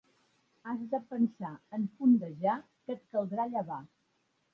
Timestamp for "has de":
0.69-0.99